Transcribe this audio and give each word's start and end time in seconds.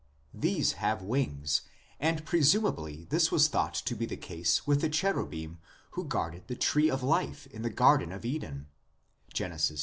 18 0.35 0.39
22); 0.41 0.55
these 0.57 0.71
have 0.77 1.01
wings, 1.03 1.61
and 1.99 2.25
presumably 2.25 3.05
this 3.11 3.31
was 3.31 3.47
thought 3.49 3.75
to 3.75 3.93
be 3.95 4.07
the 4.07 4.17
case 4.17 4.65
with 4.65 4.81
the 4.81 4.89
cherubim 4.89 5.59
who 5.91 6.03
guarded 6.05 6.41
the 6.47 6.55
Tree 6.55 6.89
of 6.89 7.03
Life 7.03 7.45
in 7.45 7.61
the 7.61 7.69
Garden 7.69 8.11
of 8.11 8.25
Eden 8.25 8.65
(Gen. 9.31 9.51
iii. 9.51 9.77